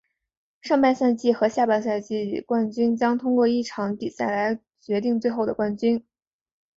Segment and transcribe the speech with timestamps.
[0.61, 6.03] 上半赛季和下半赛季冠军球队将通过一场比赛来决定最后的冠军。